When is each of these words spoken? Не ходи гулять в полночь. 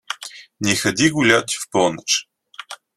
Не 0.59 0.75
ходи 0.75 1.11
гулять 1.11 1.53
в 1.53 1.69
полночь. 1.69 2.27